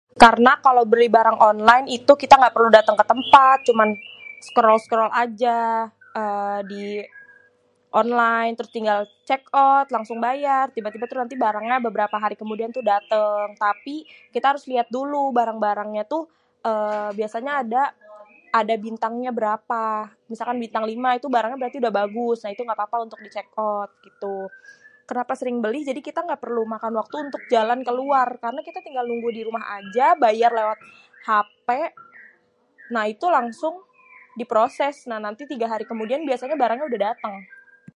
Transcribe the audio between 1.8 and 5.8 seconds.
itu kita gaperlu daténg ketempat cuman skrol skrol aja